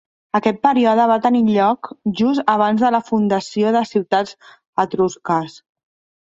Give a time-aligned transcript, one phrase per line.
[0.37, 1.89] Aquest període va tenir lloc
[2.21, 4.35] just abans de la fundació de ciutats
[4.87, 5.61] etrusques.